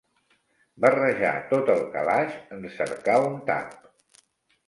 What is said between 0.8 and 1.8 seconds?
Barrejar tot